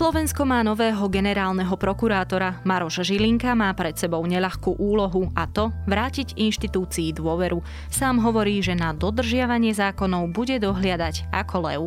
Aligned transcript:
Slovensko 0.00 0.48
má 0.48 0.64
nového 0.64 1.12
generálneho 1.12 1.76
prokurátora. 1.76 2.64
Maroš 2.64 3.04
Žilinka 3.04 3.52
má 3.52 3.68
pred 3.76 3.92
sebou 4.00 4.24
neľahkú 4.24 4.80
úlohu 4.80 5.28
a 5.36 5.44
to 5.44 5.68
vrátiť 5.84 6.40
inštitúcii 6.40 7.12
dôveru. 7.20 7.60
Sám 7.92 8.16
hovorí, 8.24 8.64
že 8.64 8.72
na 8.72 8.96
dodržiavanie 8.96 9.76
zákonov 9.76 10.32
bude 10.32 10.56
dohliadať 10.56 11.28
ako 11.36 11.56
lev. 11.68 11.82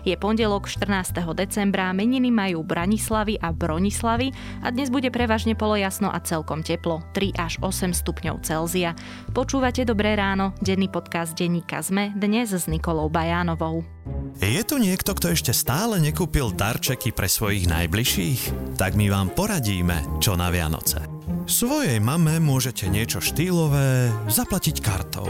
Je 0.00 0.16
pondelok 0.16 0.64
14. 0.64 1.20
decembra, 1.36 1.92
meniny 1.92 2.32
majú 2.32 2.64
Branislavy 2.64 3.36
a 3.36 3.52
Bronislavy 3.52 4.32
a 4.64 4.72
dnes 4.72 4.88
bude 4.88 5.12
prevažne 5.12 5.52
polojasno 5.52 6.08
a 6.08 6.24
celkom 6.24 6.64
teplo, 6.64 7.04
3 7.12 7.36
až 7.36 7.60
8 7.60 7.92
stupňov 7.92 8.48
Celzia. 8.48 8.96
Počúvate 9.36 9.84
Dobré 9.84 10.16
ráno, 10.16 10.56
denný 10.64 10.88
podcast 10.88 11.36
denníka 11.36 11.84
ZME, 11.84 12.16
dnes 12.16 12.48
s 12.48 12.64
Nikolou 12.64 13.12
Bajánovou. 13.12 13.97
Je 14.38 14.62
tu 14.62 14.78
niekto, 14.78 15.12
kto 15.18 15.34
ešte 15.34 15.50
stále 15.50 15.98
nekúpil 15.98 16.54
darčeky 16.54 17.10
pre 17.10 17.26
svojich 17.26 17.66
najbližších? 17.66 18.40
Tak 18.78 18.94
my 18.94 19.10
vám 19.10 19.34
poradíme, 19.34 20.22
čo 20.22 20.38
na 20.38 20.48
Vianoce. 20.48 21.02
Svojej 21.48 21.98
mame 21.98 22.38
môžete 22.38 22.86
niečo 22.92 23.18
štýlové 23.24 24.12
zaplatiť 24.28 24.76
kartou. 24.84 25.26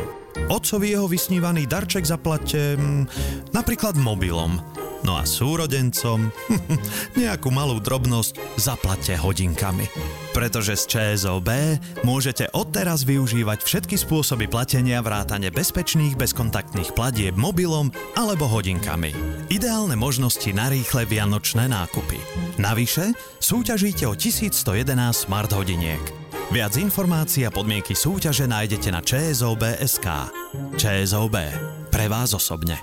Otcovi 0.51 0.92
jeho 0.92 1.06
vysnívaný 1.06 1.64
darček 1.70 2.04
zaplatte 2.04 2.74
hm, 2.77 3.06
napríklad 3.54 3.96
mobilom. 3.96 4.60
No 5.06 5.15
a 5.15 5.23
súrodencom 5.23 6.29
nejakú 7.23 7.48
malú 7.54 7.79
drobnosť 7.79 8.59
zaplatte 8.59 9.15
hodinkami. 9.15 9.87
Pretože 10.38 10.78
z 10.78 10.84
ČSOB 10.87 11.51
môžete 12.06 12.46
odteraz 12.55 13.02
využívať 13.02 13.59
všetky 13.59 13.98
spôsoby 13.98 14.46
platenia 14.46 15.02
vrátane 15.02 15.51
bezpečných 15.51 16.15
bezkontaktných 16.15 16.95
platieb 16.95 17.34
mobilom 17.34 17.91
alebo 18.15 18.46
hodinkami. 18.46 19.10
Ideálne 19.51 19.98
možnosti 19.98 20.46
na 20.55 20.70
rýchle 20.70 21.10
vianočné 21.10 21.66
nákupy. 21.66 22.23
Navyše 22.54 23.18
súťažíte 23.43 24.07
o 24.07 24.15
1111 24.15 25.27
smart 25.27 25.51
hodiniek. 25.51 25.99
Viac 26.55 26.79
informácií 26.79 27.43
a 27.43 27.51
podmienky 27.51 27.99
súťaže 27.99 28.46
nájdete 28.46 28.95
na 28.95 29.02
ČSOB.sk. 29.02 30.07
ČSOB. 30.79 31.34
Pre 31.90 32.07
vás 32.07 32.30
osobne. 32.30 32.79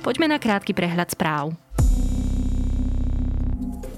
Poďme 0.00 0.32
na 0.32 0.40
krátky 0.40 0.72
prehľad 0.72 1.12
správ. 1.12 1.67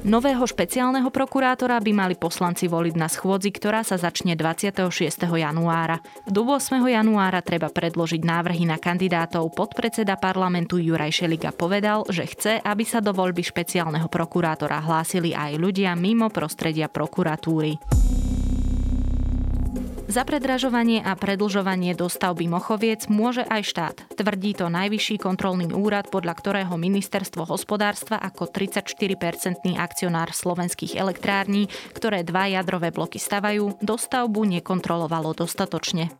Nového 0.00 0.48
špeciálneho 0.48 1.12
prokurátora 1.12 1.76
by 1.76 1.92
mali 1.92 2.14
poslanci 2.16 2.64
voliť 2.64 2.94
na 2.96 3.04
schôdzi, 3.04 3.52
ktorá 3.52 3.84
sa 3.84 4.00
začne 4.00 4.32
26. 4.32 4.88
januára. 5.28 6.00
Do 6.24 6.48
8. 6.48 6.80
januára 6.88 7.44
treba 7.44 7.68
predložiť 7.68 8.24
návrhy 8.24 8.64
na 8.64 8.80
kandidátov. 8.80 9.52
Podpredseda 9.52 10.16
parlamentu 10.16 10.80
Juraj 10.80 11.20
Šeliga 11.20 11.52
povedal, 11.52 12.08
že 12.08 12.24
chce, 12.24 12.64
aby 12.64 12.84
sa 12.88 13.04
do 13.04 13.12
voľby 13.12 13.44
špeciálneho 13.44 14.08
prokurátora 14.08 14.80
hlásili 14.80 15.36
aj 15.36 15.60
ľudia 15.60 15.92
mimo 15.92 16.32
prostredia 16.32 16.88
prokuratúry. 16.88 17.76
Za 20.10 20.26
predražovanie 20.26 21.06
a 21.06 21.14
predlžovanie 21.14 21.94
dostavby 21.94 22.50
Mochoviec 22.50 23.06
môže 23.06 23.46
aj 23.46 23.62
štát. 23.62 23.96
Tvrdí 24.18 24.58
to 24.58 24.66
Najvyšší 24.66 25.22
kontrolný 25.22 25.70
úrad, 25.70 26.10
podľa 26.10 26.34
ktorého 26.34 26.74
ministerstvo 26.74 27.46
hospodárstva 27.46 28.18
ako 28.18 28.50
34-percentný 28.50 29.78
akcionár 29.78 30.34
slovenských 30.34 30.98
elektrární, 30.98 31.70
ktoré 31.94 32.26
dva 32.26 32.50
jadrové 32.50 32.90
bloky 32.90 33.22
stavajú, 33.22 33.78
dostavbu 33.86 34.58
nekontrolovalo 34.58 35.30
dostatočne. 35.30 36.10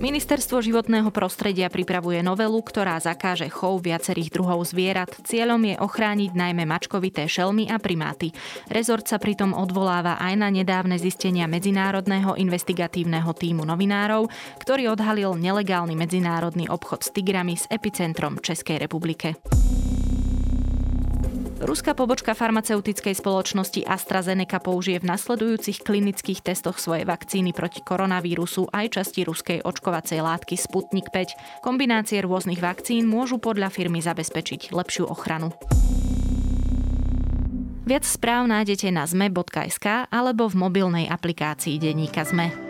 Ministerstvo 0.00 0.64
životného 0.64 1.12
prostredia 1.12 1.68
pripravuje 1.68 2.24
novelu, 2.24 2.56
ktorá 2.64 2.96
zakáže 2.96 3.52
chov 3.52 3.84
viacerých 3.84 4.32
druhov 4.32 4.64
zvierat. 4.64 5.12
Cieľom 5.28 5.60
je 5.60 5.76
ochrániť 5.76 6.32
najmä 6.32 6.64
mačkovité 6.64 7.28
šelmy 7.28 7.68
a 7.68 7.76
primáty. 7.76 8.32
Rezort 8.72 9.04
sa 9.04 9.20
pritom 9.20 9.52
odvoláva 9.52 10.16
aj 10.16 10.40
na 10.40 10.48
nedávne 10.48 10.96
zistenia 10.96 11.44
Medzinárodného 11.44 12.32
investigatívneho 12.32 13.28
týmu 13.36 13.68
novinárov, 13.68 14.32
ktorý 14.64 14.96
odhalil 14.96 15.36
nelegálny 15.36 15.92
medzinárodný 15.92 16.72
obchod 16.72 17.04
s 17.04 17.12
tigrami 17.12 17.60
s 17.60 17.68
epicentrom 17.68 18.40
Českej 18.40 18.80
republike. 18.80 19.36
Ruská 21.60 21.92
pobočka 21.92 22.32
farmaceutickej 22.32 23.20
spoločnosti 23.20 23.84
AstraZeneca 23.84 24.64
použije 24.64 25.04
v 25.04 25.12
nasledujúcich 25.12 25.84
klinických 25.84 26.40
testoch 26.40 26.80
svoje 26.80 27.04
vakcíny 27.04 27.52
proti 27.52 27.84
koronavírusu 27.84 28.72
aj 28.72 28.96
časti 28.96 29.28
ruskej 29.28 29.60
očkovacej 29.68 30.24
látky 30.24 30.56
Sputnik 30.56 31.12
5. 31.12 31.60
Kombinácie 31.60 32.24
rôznych 32.24 32.64
vakcín 32.64 33.04
môžu 33.04 33.36
podľa 33.36 33.68
firmy 33.68 34.00
zabezpečiť 34.00 34.72
lepšiu 34.72 35.04
ochranu. 35.12 35.52
Viac 37.84 38.08
správ 38.08 38.48
nájdete 38.48 38.88
na 38.88 39.04
zme.sk 39.04 40.08
alebo 40.08 40.48
v 40.48 40.56
mobilnej 40.56 41.06
aplikácii 41.12 41.76
Deníka 41.76 42.24
Zme. 42.24 42.69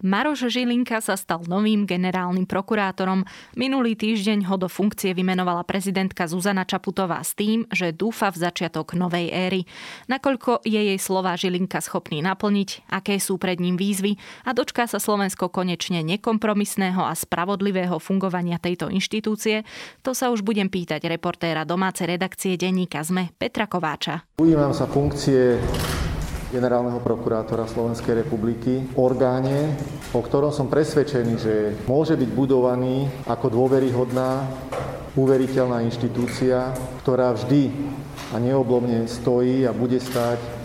Maroš 0.00 0.48
Žilinka 0.48 1.04
sa 1.04 1.12
stal 1.20 1.44
novým 1.44 1.84
generálnym 1.84 2.48
prokurátorom. 2.48 3.28
Minulý 3.52 3.96
týždeň 4.00 4.48
ho 4.48 4.56
do 4.56 4.64
funkcie 4.64 5.12
vymenovala 5.12 5.60
prezidentka 5.68 6.24
Zuzana 6.24 6.64
Čaputová 6.64 7.20
s 7.20 7.36
tým, 7.36 7.68
že 7.68 7.92
dúfa 7.92 8.32
v 8.32 8.40
začiatok 8.48 8.96
novej 8.96 9.28
éry. 9.28 9.68
Nakoľko 10.08 10.64
je 10.64 10.80
jej 10.92 10.98
slova 10.98 11.36
Žilinka 11.36 11.84
schopný 11.84 12.24
naplniť, 12.24 12.88
aké 12.88 13.20
sú 13.20 13.36
pred 13.36 13.60
ním 13.60 13.76
výzvy 13.76 14.16
a 14.48 14.56
dočká 14.56 14.88
sa 14.88 14.96
Slovensko 14.96 15.52
konečne 15.52 16.00
nekompromisného 16.00 17.04
a 17.04 17.12
spravodlivého 17.12 18.00
fungovania 18.00 18.56
tejto 18.56 18.88
inštitúcie, 18.88 19.68
to 20.00 20.16
sa 20.16 20.32
už 20.32 20.40
budem 20.40 20.72
pýtať 20.72 21.04
reportéra 21.06 21.68
domácej 21.68 22.16
redakcie 22.16 22.56
denníka 22.56 23.04
ZME 23.04 23.36
Petra 23.36 23.68
Kováča. 23.68 24.24
Ujímam 24.40 24.72
sa 24.72 24.88
funkcie 24.88 25.60
generálneho 26.50 26.98
prokurátora 26.98 27.70
Slovenskej 27.70 28.26
republiky, 28.26 28.82
orgáne, 28.98 29.78
o 30.10 30.20
ktorom 30.20 30.50
som 30.50 30.66
presvedčený, 30.66 31.32
že 31.38 31.54
môže 31.86 32.18
byť 32.18 32.30
budovaný 32.34 33.06
ako 33.30 33.46
dôveryhodná, 33.54 34.50
uveriteľná 35.14 35.82
inštitúcia, 35.86 36.70
ktorá 37.02 37.34
vždy 37.34 37.70
a 38.30 38.38
neoblomne 38.38 39.10
stojí 39.10 39.66
a 39.66 39.74
bude 39.74 39.98
stať 39.98 40.59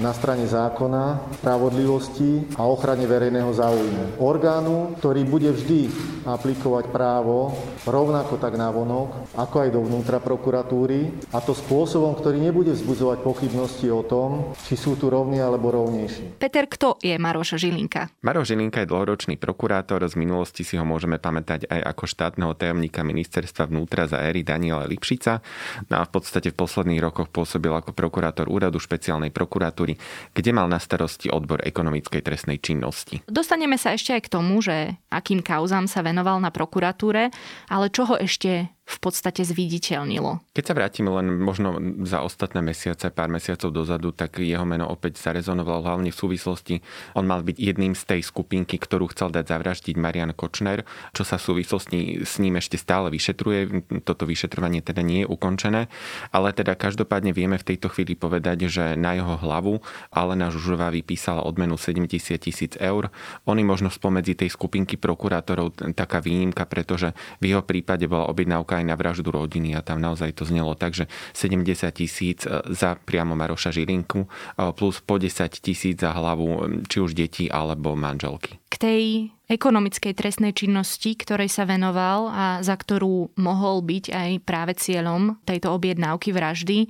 na 0.00 0.16
strane 0.16 0.48
zákona, 0.48 1.36
spravodlivosti 1.44 2.56
a 2.56 2.64
ochrane 2.64 3.04
verejného 3.04 3.52
záujmu. 3.52 4.16
Orgánu, 4.16 4.96
ktorý 4.96 5.28
bude 5.28 5.52
vždy 5.52 5.92
aplikovať 6.24 6.88
právo 6.88 7.52
rovnako 7.84 8.40
tak 8.40 8.56
na 8.56 8.72
vonok, 8.72 9.36
ako 9.36 9.56
aj 9.60 9.70
dovnútra 9.72 10.18
prokuratúry, 10.20 11.28
a 11.32 11.38
to 11.44 11.52
spôsobom, 11.52 12.16
ktorý 12.16 12.40
nebude 12.40 12.72
vzbudzovať 12.72 13.18
pochybnosti 13.20 13.88
o 13.92 14.00
tom, 14.00 14.56
či 14.64 14.76
sú 14.76 14.96
tu 14.96 15.12
rovní 15.12 15.40
alebo 15.40 15.68
rovnejší. 15.72 16.40
Peter, 16.40 16.64
kto 16.64 16.96
je 17.00 17.16
Maroš 17.20 17.60
Žilinka? 17.60 18.08
Maroš 18.24 18.56
Žilinka 18.56 18.84
je 18.84 18.88
dlhoročný 18.88 19.36
prokurátor, 19.36 20.00
z 20.08 20.16
minulosti 20.16 20.64
si 20.64 20.80
ho 20.80 20.84
môžeme 20.84 21.20
pamätať 21.20 21.68
aj 21.68 21.80
ako 21.92 22.04
štátneho 22.08 22.52
tajomníka 22.56 23.04
ministerstva 23.04 23.68
vnútra 23.68 24.08
za 24.08 24.24
éry 24.24 24.40
Daniela 24.40 24.88
Lipšica. 24.88 25.44
No 25.92 26.00
a 26.00 26.08
v 26.08 26.10
podstate 26.16 26.52
v 26.52 26.56
posledných 26.56 27.00
rokoch 27.04 27.28
pôsobil 27.28 27.72
ako 27.72 27.92
prokurátor 27.92 28.48
úradu 28.48 28.80
špeciálnej 28.80 29.28
prokuratúry 29.28 29.89
prokuratúry, 29.94 30.30
kde 30.34 30.50
mal 30.52 30.66
na 30.68 30.78
starosti 30.78 31.28
odbor 31.30 31.60
ekonomickej 31.62 32.22
trestnej 32.22 32.58
činnosti. 32.60 33.22
Dostaneme 33.26 33.76
sa 33.78 33.94
ešte 33.94 34.14
aj 34.14 34.22
k 34.26 34.32
tomu, 34.32 34.62
že 34.62 34.96
akým 35.10 35.42
kauzám 35.42 35.86
sa 35.90 36.02
venoval 36.04 36.38
na 36.38 36.50
prokuratúre, 36.52 37.30
ale 37.70 37.86
čoho 37.90 38.18
ešte 38.18 38.70
v 38.90 38.98
podstate 38.98 39.46
zviditeľnilo. 39.46 40.42
Keď 40.50 40.64
sa 40.66 40.74
vrátime 40.74 41.14
len 41.14 41.38
možno 41.38 41.78
za 42.02 42.26
ostatné 42.26 42.58
mesiace, 42.58 43.14
pár 43.14 43.30
mesiacov 43.30 43.70
dozadu, 43.70 44.10
tak 44.10 44.42
jeho 44.42 44.66
meno 44.66 44.90
opäť 44.90 45.22
zarezonovalo 45.22 45.86
hlavne 45.86 46.10
v 46.10 46.18
súvislosti. 46.18 46.82
On 47.14 47.22
mal 47.22 47.46
byť 47.46 47.54
jedným 47.54 47.94
z 47.94 48.02
tej 48.02 48.20
skupinky, 48.26 48.82
ktorú 48.82 49.14
chcel 49.14 49.30
dať 49.30 49.46
zavraždiť 49.46 49.94
Marian 49.94 50.34
Kočner, 50.34 50.82
čo 51.14 51.22
sa 51.22 51.38
v 51.38 51.46
súvislosti 51.54 52.26
s 52.26 52.42
ním 52.42 52.58
ešte 52.58 52.74
stále 52.74 53.14
vyšetruje. 53.14 53.86
Toto 54.02 54.26
vyšetrovanie 54.26 54.82
teda 54.82 55.06
nie 55.06 55.22
je 55.22 55.30
ukončené, 55.30 55.86
ale 56.34 56.50
teda 56.50 56.74
každopádne 56.74 57.30
vieme 57.30 57.62
v 57.62 57.68
tejto 57.70 57.94
chvíli 57.94 58.18
povedať, 58.18 58.66
že 58.66 58.98
na 58.98 59.14
jeho 59.14 59.38
hlavu 59.38 59.78
Alena 60.10 60.50
Žužová 60.50 60.90
vypísala 60.90 61.46
odmenu 61.46 61.78
70 61.78 62.10
tisíc 62.42 62.74
eur. 62.80 63.14
Oni 63.46 63.62
možno 63.62 63.86
spomedzi 63.86 64.34
tej 64.34 64.50
skupinky 64.50 64.98
prokurátorov 64.98 65.78
taká 65.94 66.18
výnimka, 66.18 66.66
pretože 66.66 67.14
v 67.38 67.54
jeho 67.54 67.62
prípade 67.62 68.10
bola 68.10 68.26
objednávka 68.26 68.79
aj 68.80 68.84
na 68.88 68.96
vraždu 68.96 69.28
rodiny 69.28 69.76
a 69.76 69.84
tam 69.84 70.00
naozaj 70.00 70.32
to 70.32 70.48
znelo 70.48 70.72
tak, 70.72 70.96
že 70.96 71.06
70 71.36 71.68
tisíc 71.92 72.48
e, 72.48 72.64
za 72.72 72.96
priamo 72.96 73.36
Maroša 73.36 73.70
Žilinku 73.70 74.24
e, 74.24 74.28
plus 74.72 75.04
po 75.04 75.20
10 75.20 75.60
tisíc 75.60 76.00
za 76.00 76.16
hlavu 76.16 76.48
e, 76.48 76.58
či 76.88 76.98
už 77.04 77.12
detí 77.12 77.52
alebo 77.52 77.92
manželky. 77.92 78.56
K 78.72 78.76
tej 78.80 79.02
ekonomickej 79.50 80.14
trestnej 80.14 80.54
činnosti, 80.54 81.18
ktorej 81.18 81.50
sa 81.50 81.66
venoval 81.66 82.30
a 82.30 82.44
za 82.62 82.78
ktorú 82.78 83.34
mohol 83.36 83.82
byť 83.82 84.04
aj 84.14 84.30
práve 84.46 84.72
cieľom 84.78 85.42
tejto 85.42 85.74
objednávky 85.74 86.30
vraždy, 86.30 86.86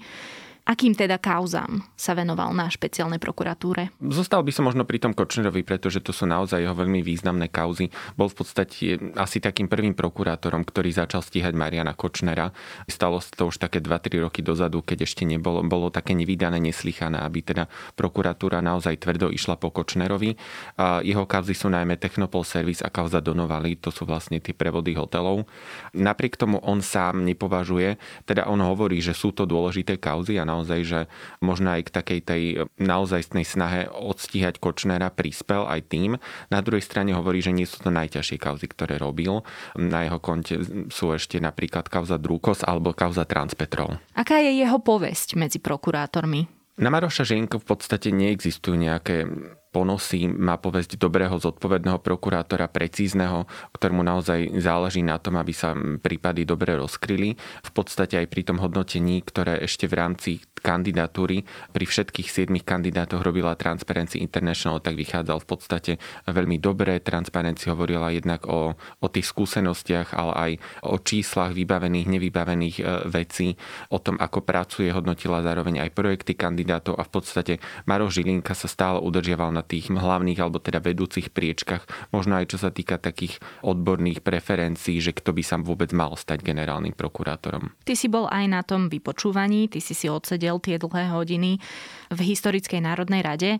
Akým 0.69 0.93
teda 0.93 1.17
kauzám 1.17 1.83
sa 1.97 2.13
venoval 2.13 2.53
na 2.53 2.69
špeciálnej 2.69 3.19
prokuratúre? 3.19 3.91
Zostal 3.99 4.45
by 4.45 4.53
som 4.53 4.69
možno 4.69 4.85
pri 4.85 5.01
tom 5.01 5.17
Kočnerovi, 5.17 5.65
pretože 5.65 6.05
to 6.05 6.13
sú 6.13 6.29
naozaj 6.29 6.61
jeho 6.61 6.77
veľmi 6.77 7.01
významné 7.01 7.49
kauzy. 7.49 7.89
Bol 8.15 8.29
v 8.29 8.37
podstate 8.37 9.01
asi 9.17 9.41
takým 9.41 9.67
prvým 9.67 9.97
prokurátorom, 9.97 10.63
ktorý 10.63 10.93
začal 10.93 11.25
stíhať 11.25 11.57
Mariana 11.57 11.97
Kočnera. 11.97 12.53
Stalo 12.87 13.19
sa 13.19 13.33
to 13.33 13.49
už 13.49 13.57
také 13.57 13.81
2-3 13.81 14.27
roky 14.27 14.45
dozadu, 14.45 14.85
keď 14.85 15.09
ešte 15.09 15.25
nebolo, 15.25 15.65
bolo 15.65 15.89
také 15.89 16.13
nevydané, 16.13 16.61
neslychané, 16.61 17.19
aby 17.25 17.41
teda 17.41 17.65
prokuratúra 17.97 18.61
naozaj 18.61 19.01
tvrdo 19.01 19.33
išla 19.33 19.57
po 19.57 19.73
Kočnerovi. 19.73 20.37
A 20.77 21.01
jeho 21.01 21.25
kauzy 21.25 21.57
sú 21.57 21.73
najmä 21.73 21.97
Technopol 21.97 22.45
Service 22.45 22.85
a 22.85 22.93
kauza 22.93 23.25
Donovali, 23.25 23.81
to 23.81 23.89
sú 23.89 24.05
vlastne 24.05 24.39
tie 24.45 24.53
prevody 24.53 24.93
hotelov. 24.93 25.49
Napriek 25.97 26.37
tomu 26.37 26.61
on 26.61 26.85
sám 26.85 27.25
nepovažuje, 27.25 27.97
teda 28.29 28.47
on 28.51 28.61
hovorí, 28.61 29.01
že 29.01 29.17
sú 29.17 29.33
to 29.33 29.49
dôležité 29.49 29.97
kauzy 29.97 30.37
a 30.37 30.50
naozaj, 30.51 30.81
že 30.83 31.01
možno 31.39 31.79
aj 31.79 31.87
k 31.87 31.95
takej 31.95 32.21
tej 32.27 32.43
naozajstnej 32.83 33.47
snahe 33.47 33.87
odstíhať 33.87 34.59
Kočnera 34.59 35.15
prispel 35.15 35.63
aj 35.71 35.87
tým. 35.87 36.19
Na 36.51 36.59
druhej 36.59 36.83
strane 36.83 37.15
hovorí, 37.15 37.39
že 37.39 37.55
nie 37.55 37.71
sú 37.71 37.87
to 37.87 37.95
najťažšie 37.95 38.43
kauzy, 38.43 38.67
ktoré 38.67 38.99
robil. 38.99 39.47
Na 39.79 40.03
jeho 40.03 40.19
konte 40.19 40.59
sú 40.91 41.15
ešte 41.15 41.39
napríklad 41.39 41.87
kauza 41.87 42.19
Drúkos 42.19 42.67
alebo 42.67 42.91
kauza 42.91 43.23
Transpetrol. 43.23 44.03
Aká 44.19 44.43
je 44.43 44.59
jeho 44.59 44.83
povesť 44.83 45.39
medzi 45.39 45.63
prokurátormi? 45.63 46.51
Na 46.81 46.89
Maroša 46.89 47.29
Žienko 47.29 47.61
v 47.61 47.67
podstate 47.77 48.09
neexistujú 48.09 48.73
nejaké 48.73 49.29
ponosí, 49.71 50.27
má 50.27 50.59
povesť 50.59 50.99
dobrého 50.99 51.39
zodpovedného 51.39 52.03
prokurátora, 52.03 52.67
precízneho, 52.67 53.47
ktorému 53.75 54.03
naozaj 54.03 54.59
záleží 54.59 55.01
na 55.01 55.17
tom, 55.23 55.39
aby 55.39 55.55
sa 55.55 55.73
prípady 55.75 56.43
dobre 56.43 56.75
rozkryli. 56.75 57.39
V 57.39 57.71
podstate 57.71 58.19
aj 58.19 58.27
pri 58.27 58.43
tom 58.43 58.59
hodnotení, 58.59 59.23
ktoré 59.23 59.63
ešte 59.63 59.87
v 59.87 59.95
rámci 59.95 60.31
kandidatúry 60.61 61.49
pri 61.73 61.85
všetkých 61.89 62.29
siedmých 62.29 62.69
kandidátoch 62.69 63.25
robila 63.25 63.57
Transparency 63.57 64.21
International, 64.21 64.83
tak 64.85 64.95
vychádzal 64.95 65.41
v 65.41 65.49
podstate 65.49 65.93
veľmi 66.29 66.61
dobré. 66.61 67.01
Transparency 67.01 67.73
hovorila 67.73 68.13
jednak 68.13 68.45
o, 68.45 68.77
o 68.77 69.07
tých 69.09 69.27
skúsenostiach, 69.33 70.13
ale 70.13 70.33
aj 70.37 70.53
o 70.85 71.01
číslach 71.01 71.57
vybavených, 71.57 72.07
nevybavených 72.13 72.77
e, 72.79 72.85
vecí, 73.09 73.57
o 73.89 73.99
tom, 73.99 74.21
ako 74.21 74.45
pracuje, 74.45 74.93
hodnotila 74.93 75.41
zároveň 75.41 75.89
aj 75.89 75.97
projekty 75.97 76.37
kandidátov 76.37 77.01
a 77.01 77.07
v 77.09 77.11
podstate 77.11 77.55
Maro 77.89 78.13
Žilinka 78.13 78.53
sa 78.53 78.69
stále 78.69 79.01
udržiaval 79.01 79.51
na 79.51 79.60
na 79.61 79.63
tých 79.63 79.93
hlavných 79.93 80.41
alebo 80.41 80.57
teda 80.57 80.81
vedúcich 80.81 81.29
priečkach, 81.29 81.85
možno 82.17 82.41
aj 82.41 82.57
čo 82.57 82.57
sa 82.57 82.73
týka 82.73 82.97
takých 82.97 83.37
odborných 83.61 84.25
preferencií, 84.25 85.05
že 85.05 85.13
kto 85.13 85.37
by 85.37 85.43
sa 85.45 85.61
vôbec 85.61 85.93
mal 85.93 86.17
stať 86.17 86.41
generálnym 86.41 86.97
prokurátorom. 86.97 87.77
Ty 87.85 87.93
si 87.93 88.09
bol 88.09 88.25
aj 88.33 88.45
na 88.49 88.65
tom 88.65 88.89
vypočúvaní, 88.89 89.69
ty 89.69 89.85
si 89.85 89.93
si 89.93 90.09
odsedel 90.09 90.57
tie 90.65 90.81
dlhé 90.81 91.13
hodiny 91.13 91.61
v 92.09 92.21
Historickej 92.33 92.81
národnej 92.81 93.21
rade. 93.21 93.51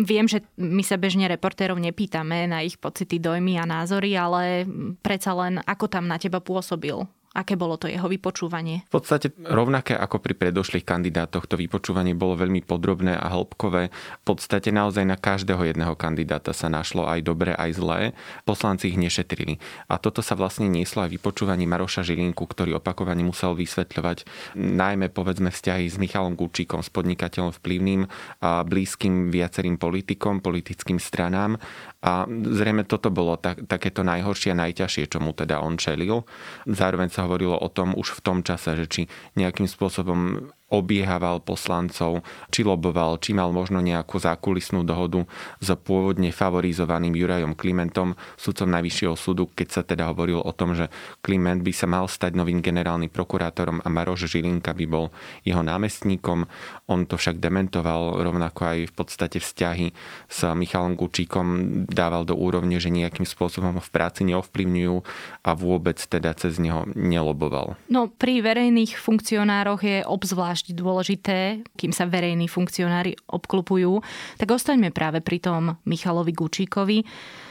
Viem, 0.00 0.24
že 0.24 0.40
my 0.56 0.80
sa 0.80 0.96
bežne 0.96 1.28
reportérov 1.28 1.76
nepýtame 1.76 2.48
na 2.48 2.64
ich 2.64 2.80
pocity, 2.80 3.20
dojmy 3.20 3.60
a 3.60 3.68
názory, 3.68 4.16
ale 4.16 4.64
predsa 5.04 5.36
len 5.36 5.60
ako 5.68 5.86
tam 5.92 6.08
na 6.08 6.16
teba 6.16 6.40
pôsobil 6.40 7.04
Aké 7.30 7.54
bolo 7.54 7.78
to 7.78 7.86
jeho 7.86 8.10
vypočúvanie? 8.10 8.82
V 8.90 8.98
podstate 8.98 9.30
rovnaké 9.46 9.94
ako 9.94 10.18
pri 10.18 10.34
predošlých 10.34 10.82
kandidátoch, 10.82 11.46
to 11.46 11.54
vypočúvanie 11.54 12.10
bolo 12.10 12.34
veľmi 12.34 12.66
podrobné 12.66 13.14
a 13.14 13.30
hĺbkové. 13.30 13.94
V 13.94 14.24
podstate 14.26 14.74
naozaj 14.74 15.06
na 15.06 15.14
každého 15.14 15.62
jedného 15.62 15.94
kandidáta 15.94 16.50
sa 16.50 16.66
našlo 16.66 17.06
aj 17.06 17.22
dobré, 17.22 17.54
aj 17.54 17.78
zlé. 17.78 18.00
Poslanci 18.42 18.90
ich 18.90 18.98
nešetrili. 18.98 19.62
A 19.86 20.02
toto 20.02 20.26
sa 20.26 20.34
vlastne 20.34 20.66
nieslo 20.66 21.06
aj 21.06 21.14
vypočúvanie 21.14 21.70
Maroša 21.70 22.02
Žilinku, 22.02 22.42
ktorý 22.50 22.82
opakovane 22.82 23.22
musel 23.22 23.54
vysvetľovať 23.54 24.26
najmä 24.58 25.14
povedzme 25.14 25.54
vzťahy 25.54 25.86
s 25.86 26.02
Michalom 26.02 26.34
Gučíkom, 26.34 26.82
s 26.82 26.90
podnikateľom 26.90 27.54
vplyvným 27.62 28.10
a 28.42 28.66
blízkym 28.66 29.30
viacerým 29.30 29.78
politikom, 29.78 30.42
politickým 30.42 30.98
stranám. 30.98 31.62
A 32.00 32.24
zrejme 32.28 32.88
toto 32.88 33.12
bolo 33.12 33.36
tak, 33.36 33.68
takéto 33.68 34.00
najhoršie 34.00 34.56
najťažšie, 34.56 35.04
čo 35.12 35.20
mu 35.20 35.36
teda 35.36 35.60
on 35.60 35.76
čelil. 35.76 36.24
Zároveň 36.64 37.12
sa 37.12 37.28
hovorilo 37.28 37.60
o 37.60 37.68
tom 37.68 37.92
už 37.92 38.16
v 38.16 38.20
tom 38.24 38.38
čase, 38.40 38.72
že 38.72 38.86
či 38.88 39.02
nejakým 39.36 39.68
spôsobom 39.68 40.48
obiehaval 40.70 41.42
poslancov, 41.42 42.22
či 42.54 42.62
loboval, 42.62 43.18
či 43.18 43.34
mal 43.34 43.50
možno 43.50 43.82
nejakú 43.82 44.22
zákulisnú 44.22 44.86
dohodu 44.86 45.26
s 45.58 45.68
pôvodne 45.82 46.30
favorizovaným 46.30 47.18
Jurajom 47.18 47.58
Klimentom, 47.58 48.14
sudcom 48.38 48.70
Najvyššieho 48.70 49.18
súdu, 49.18 49.50
keď 49.50 49.68
sa 49.68 49.82
teda 49.82 50.06
hovorilo 50.06 50.40
o 50.46 50.54
tom, 50.54 50.78
že 50.78 50.86
Kliment 51.26 51.66
by 51.66 51.72
sa 51.74 51.90
mal 51.90 52.06
stať 52.06 52.38
novým 52.38 52.62
generálnym 52.62 53.10
prokurátorom 53.10 53.82
a 53.82 53.88
Maroš 53.90 54.30
Žilinka 54.30 54.70
by 54.70 54.86
bol 54.86 55.10
jeho 55.42 55.60
námestníkom. 55.60 56.46
On 56.86 57.00
to 57.02 57.18
však 57.18 57.42
dementoval, 57.42 58.22
rovnako 58.22 58.60
aj 58.70 58.78
v 58.88 58.94
podstate 58.94 59.42
vzťahy 59.42 59.90
s 60.30 60.46
Michalom 60.54 60.94
Gučíkom 60.94 61.46
dával 61.90 62.22
do 62.22 62.38
úrovne, 62.38 62.78
že 62.78 62.94
nejakým 62.94 63.26
spôsobom 63.26 63.82
v 63.82 63.90
práci 63.90 64.22
neovplyvňujú 64.22 64.96
a 65.42 65.50
vôbec 65.58 65.98
teda 65.98 66.30
cez 66.38 66.62
neho 66.62 66.86
neloboval. 66.94 67.74
No 67.90 68.06
pri 68.06 68.38
verejných 68.44 68.94
funkcionároch 68.94 69.82
je 69.82 70.06
obzvlášť 70.06 70.59
zvlášť 70.60 70.76
dôležité, 70.76 71.38
kým 71.80 71.88
sa 71.88 72.04
verejní 72.04 72.44
funkcionári 72.44 73.16
obklupujú, 73.32 74.04
tak 74.36 74.52
ostaňme 74.52 74.92
práve 74.92 75.24
pri 75.24 75.40
tom 75.40 75.80
Michalovi 75.88 76.36
Gučíkovi 76.36 77.00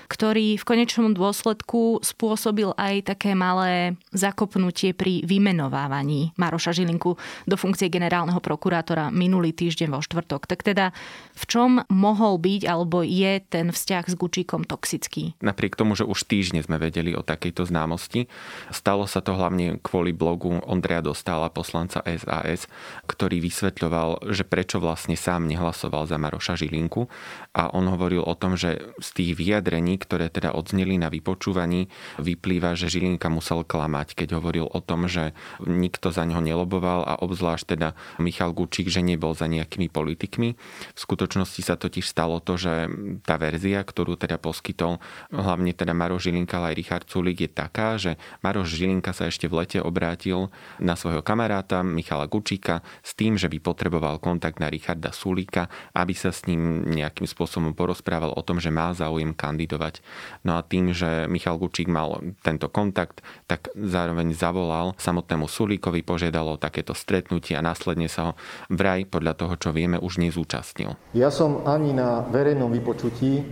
ktorý 0.09 0.57
v 0.57 0.65
konečnom 0.65 1.13
dôsledku 1.13 2.01
spôsobil 2.01 2.73
aj 2.73 3.13
také 3.13 3.38
malé 3.38 3.94
zakopnutie 4.09 4.97
pri 4.97 5.21
vymenovávaní 5.21 6.33
Maroša 6.33 6.73
Žilinku 6.73 7.13
do 7.45 7.56
funkcie 7.56 7.94
generálneho 7.94 8.41
prokurátora 8.41 9.13
minulý 9.13 9.53
týždeň 9.53 9.94
vo 9.94 10.01
štvrtok. 10.01 10.50
Tak 10.50 10.65
teda 10.65 10.97
v 11.38 11.44
čom 11.45 11.85
mohol 11.94 12.41
byť 12.41 12.61
alebo 12.65 13.06
je 13.06 13.38
ten 13.45 13.69
vzťah 13.69 14.09
s 14.09 14.17
Gučíkom 14.17 14.65
toxický? 14.65 15.38
Napriek 15.45 15.77
tomu, 15.77 15.94
že 15.94 16.09
už 16.09 16.25
týždne 16.25 16.65
sme 16.65 16.81
vedeli 16.81 17.13
o 17.13 17.21
takejto 17.21 17.69
známosti, 17.69 18.25
stalo 18.73 19.05
sa 19.05 19.21
to 19.21 19.38
hlavne 19.38 19.77
kvôli 19.85 20.09
blogu 20.09 20.57
Ondreja 20.65 21.05
Dostála, 21.05 21.53
poslanca 21.53 22.01
SAS, 22.01 22.65
ktorý 23.05 23.38
vysvetľoval, 23.45 24.33
že 24.33 24.41
prečo 24.41 24.81
vlastne 24.81 25.13
sám 25.13 25.45
nehlasoval 25.45 26.09
za 26.09 26.17
Maroša 26.17 26.57
Žilinku 26.57 27.05
a 27.53 27.69
on 27.77 27.85
hovoril 27.85 28.25
o 28.25 28.33
tom, 28.33 28.57
že 28.57 28.81
z 28.97 29.09
tých 29.13 29.31
vyjadrení, 29.38 29.99
ktoré 30.00 30.31
teda 30.31 30.56
odzneli 30.56 30.96
na 30.96 31.12
vypočúvaní, 31.12 31.92
vyplýva, 32.18 32.74
že 32.80 32.88
Žilinka 32.88 33.28
musel 33.28 33.68
klamať, 33.68 34.16
keď 34.16 34.40
hovoril 34.40 34.66
o 34.72 34.80
tom, 34.80 35.12
že 35.12 35.36
nikto 35.62 36.10
za 36.10 36.24
neho 36.24 36.40
neloboval 36.40 37.04
a 37.04 37.19
obzvlášť 37.19 37.75
teda 37.75 37.94
Michal 38.24 38.56
Gučík, 38.56 38.88
že 38.88 39.03
nebol 39.03 39.36
za 39.36 39.51
nejakými 39.51 39.91
politikmi. 39.91 40.50
V 40.96 41.00
skutočnosti 41.00 41.62
sa 41.62 41.75
totiž 41.75 42.08
stalo 42.08 42.39
to, 42.39 42.56
že 42.56 42.88
tá 43.27 43.36
verzia, 43.36 43.84
ktorú 43.84 44.15
teda 44.15 44.39
poskytol 44.39 45.03
hlavne 45.29 45.75
teda 45.75 45.91
Maroš 45.91 46.32
Žilinka, 46.32 46.63
ale 46.63 46.74
aj 46.74 46.77
Richard 46.79 47.06
Sulik 47.12 47.44
je 47.44 47.50
taká, 47.51 48.00
že 48.00 48.15
Maroš 48.39 48.72
Žilinka 48.79 49.12
sa 49.12 49.27
ešte 49.27 49.51
v 49.51 49.65
lete 49.65 49.79
obrátil 49.84 50.53
na 50.79 50.94
svojho 50.94 51.25
kamaráta 51.25 51.82
Michala 51.82 52.29
Gučíka 52.29 52.86
s 53.01 53.18
tým, 53.18 53.36
že 53.36 53.50
by 53.50 53.58
potreboval 53.60 54.22
kontakt 54.22 54.62
na 54.62 54.70
Richarda 54.70 55.10
Sulíka, 55.10 55.65
aby 55.98 56.13
sa 56.13 56.29
s 56.29 56.46
ním 56.46 56.86
nejakým 56.86 57.25
spôsobom 57.25 57.74
porozprával 57.74 58.38
o 58.38 58.46
tom, 58.46 58.62
že 58.62 58.70
má 58.70 58.94
záujem 58.94 59.34
kandidovať 59.34 59.88
fungovať. 59.89 60.05
No 60.46 60.58
a 60.58 60.62
tým, 60.63 60.93
že 60.93 61.25
Michal 61.27 61.58
Gučík 61.58 61.89
mal 61.89 62.22
tento 62.46 62.69
kontakt, 62.69 63.25
tak 63.50 63.74
zároveň 63.75 64.38
zavolal 64.38 64.93
samotnému 64.98 65.50
Sulíkovi, 65.50 66.05
požiadal 66.05 66.55
o 66.55 66.62
takéto 66.62 66.93
stretnutie 66.93 67.58
a 67.58 67.65
následne 67.65 68.08
sa 68.08 68.31
ho 68.31 68.34
vraj, 68.69 69.10
podľa 69.10 69.34
toho, 69.36 69.53
čo 69.58 69.69
vieme, 69.75 69.98
už 70.00 70.22
nezúčastnil. 70.22 70.96
Ja 71.17 71.34
som 71.34 71.65
ani 71.65 71.91
na 71.91 72.24
verejnom 72.29 72.72
vypočutí, 72.72 73.43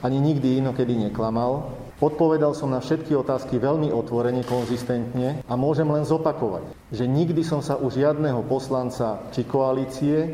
ani 0.00 0.18
nikdy 0.22 0.64
inokedy 0.64 0.96
neklamal. 0.96 1.76
Odpovedal 2.00 2.56
som 2.56 2.72
na 2.72 2.80
všetky 2.80 3.12
otázky 3.12 3.60
veľmi 3.60 3.92
otvorene, 3.92 4.40
konzistentne 4.48 5.44
a 5.44 5.52
môžem 5.52 5.84
len 5.84 6.08
zopakovať, 6.08 6.64
že 6.96 7.04
nikdy 7.04 7.44
som 7.44 7.60
sa 7.60 7.76
u 7.76 7.92
žiadneho 7.92 8.40
poslanca 8.48 9.20
či 9.36 9.44
koalície 9.44 10.32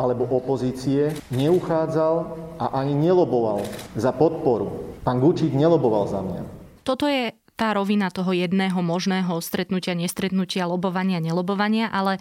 alebo 0.00 0.24
opozície 0.32 1.12
neuchádzal 1.28 2.14
a 2.56 2.80
ani 2.80 2.96
neloboval 2.96 3.60
za 3.92 4.16
podporu 4.16 4.90
Pán 5.00 5.20
Gučík 5.20 5.56
neloboval 5.56 6.04
za 6.08 6.20
mňa. 6.20 6.42
Toto 6.84 7.08
je 7.08 7.32
tá 7.56 7.76
rovina 7.76 8.08
toho 8.08 8.32
jedného 8.32 8.80
možného 8.80 9.36
stretnutia, 9.44 9.92
nestretnutia, 9.92 10.64
lobovania, 10.64 11.20
nelobovania, 11.20 11.92
ale 11.92 12.16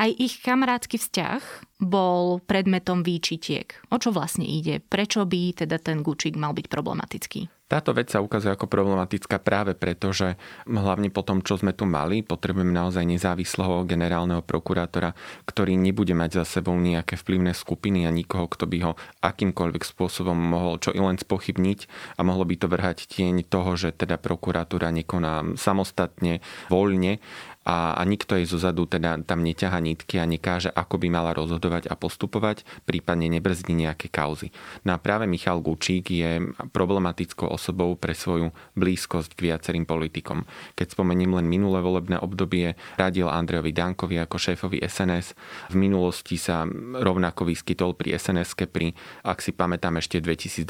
aj 0.00 0.10
ich 0.16 0.40
kamarátsky 0.40 0.96
vzťah 0.96 1.67
bol 1.78 2.42
predmetom 2.42 3.06
výčitiek. 3.06 3.70
O 3.94 4.02
čo 4.02 4.10
vlastne 4.10 4.42
ide? 4.42 4.82
Prečo 4.82 5.22
by 5.22 5.62
teda 5.64 5.78
ten 5.78 6.02
Gučík 6.02 6.34
mal 6.34 6.50
byť 6.50 6.66
problematický? 6.66 7.58
Táto 7.68 7.92
vec 7.92 8.08
sa 8.08 8.24
ukazuje 8.24 8.56
ako 8.56 8.64
problematická 8.64 9.36
práve 9.36 9.76
preto, 9.76 10.08
že 10.08 10.40
hlavne 10.64 11.12
po 11.12 11.20
tom, 11.20 11.44
čo 11.44 11.60
sme 11.60 11.76
tu 11.76 11.84
mali, 11.84 12.24
potrebujeme 12.24 12.72
naozaj 12.72 13.04
nezávislého 13.04 13.84
generálneho 13.84 14.40
prokurátora, 14.40 15.12
ktorý 15.44 15.76
nebude 15.76 16.16
mať 16.16 16.40
za 16.40 16.44
sebou 16.58 16.80
nejaké 16.80 17.20
vplyvné 17.20 17.52
skupiny 17.52 18.08
a 18.08 18.10
nikoho, 18.10 18.48
kto 18.48 18.64
by 18.64 18.78
ho 18.88 18.92
akýmkoľvek 19.20 19.84
spôsobom 19.84 20.32
mohol 20.32 20.80
čo 20.80 20.96
i 20.96 21.00
len 21.04 21.20
spochybniť 21.20 21.80
a 22.16 22.24
mohlo 22.24 22.48
by 22.48 22.56
to 22.56 22.72
vrhať 22.72 23.04
tieň 23.04 23.44
toho, 23.44 23.76
že 23.76 23.92
teda 23.92 24.16
prokuratúra 24.16 24.88
nekoná 24.88 25.60
samostatne, 25.60 26.40
voľne 26.72 27.20
a, 27.68 27.92
a 27.92 28.02
nikto 28.08 28.32
jej 28.32 28.48
zozadu 28.48 28.88
teda 28.88 29.20
tam 29.28 29.44
neťaha 29.44 29.76
nitky 29.84 30.16
a 30.16 30.24
nekáže, 30.24 30.72
ako 30.72 30.96
by 30.96 31.12
mala 31.12 31.36
rozhodovať 31.36 31.92
a 31.92 32.00
postupovať, 32.00 32.64
prípadne 32.88 33.28
nebrzdí 33.28 33.76
nejaké 33.76 34.08
kauzy. 34.08 34.48
No 34.88 34.96
a 34.96 34.98
práve 34.98 35.28
Michal 35.28 35.60
Gučík 35.60 36.08
je 36.08 36.48
problematickou 36.72 37.44
osobou 37.44 37.92
pre 38.00 38.16
svoju 38.16 38.56
blízkosť 38.72 39.36
k 39.36 39.52
viacerým 39.52 39.84
politikom. 39.84 40.48
Keď 40.80 40.96
spomeniem 40.96 41.36
len 41.36 41.44
minulé 41.44 41.84
volebné 41.84 42.16
obdobie, 42.16 42.72
radil 42.96 43.28
Andrejovi 43.28 43.76
Dankovi 43.76 44.16
ako 44.16 44.40
šéfovi 44.40 44.80
SNS. 44.80 45.36
V 45.68 45.76
minulosti 45.76 46.40
sa 46.40 46.64
rovnako 46.96 47.44
vyskytol 47.44 47.92
pri 48.00 48.16
sns 48.16 48.56
pri, 48.56 48.96
ak 49.28 49.44
si 49.44 49.52
pamätám 49.52 50.00
ešte 50.00 50.24
v 50.24 50.32
2012 50.32 50.64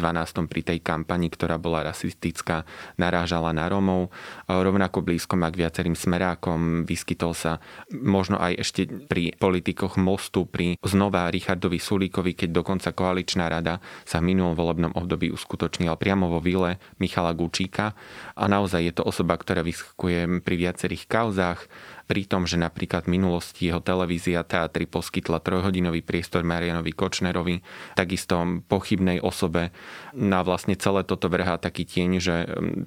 pri 0.51 0.61
tej 0.67 0.79
kampani, 0.83 1.31
ktorá 1.31 1.63
bola 1.63 1.87
rasistická, 1.87 2.67
narážala 2.99 3.55
na 3.55 3.71
Romov. 3.71 4.11
Rovnako 4.51 5.07
blízko 5.07 5.39
má 5.39 5.47
k 5.55 5.63
viacerým 5.63 5.95
smerákom, 5.95 6.88
vyskytol 6.89 7.37
sa 7.37 7.61
možno 7.93 8.41
aj 8.41 8.65
ešte 8.65 8.89
pri 8.89 9.37
politikoch 9.37 10.01
Mostu, 10.01 10.49
pri 10.49 10.81
znova 10.81 11.29
Richardovi 11.29 11.77
Sulíkovi, 11.77 12.33
keď 12.33 12.49
dokonca 12.65 12.97
koaličná 12.97 13.53
rada 13.53 13.85
sa 14.09 14.25
v 14.25 14.33
minulom 14.33 14.57
volebnom 14.57 14.97
období 14.97 15.29
uskutočnila 15.29 16.01
priamo 16.01 16.33
vo 16.33 16.41
vile 16.41 16.81
Michala 16.97 17.37
Gučíka. 17.37 17.93
A 18.33 18.49
naozaj 18.49 18.81
je 18.89 18.95
to 18.97 19.05
osoba, 19.05 19.37
ktorá 19.37 19.61
vyskakuje 19.61 20.41
pri 20.41 20.55
viacerých 20.57 21.05
kauzách, 21.05 21.69
pri 22.09 22.25
tom, 22.25 22.49
že 22.49 22.57
napríklad 22.57 23.05
v 23.05 23.21
minulosti 23.21 23.69
jeho 23.69 23.85
televízia 23.85 24.41
teatry 24.41 24.89
poskytla 24.89 25.45
trojhodinový 25.45 26.01
priestor 26.01 26.41
Marianovi 26.41 26.97
Kočnerovi, 26.97 27.61
takisto 27.93 28.41
pochybnej 28.65 29.21
osobe 29.21 29.77
na 30.17 30.41
vlastne 30.41 30.73
celé 30.81 31.05
toto 31.05 31.29
vrhá 31.29 31.61
taký 31.61 31.85
tieň, 31.85 32.11
že 32.17 32.35